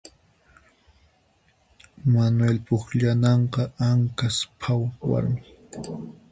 Manuel 2.13 2.57
pukllananqa 2.67 3.61
anqhas 3.89 4.37
pawqarmi 4.59 5.41